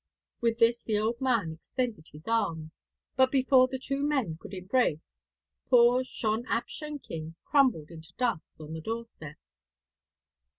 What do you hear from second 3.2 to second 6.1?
before the two men could embrace, poor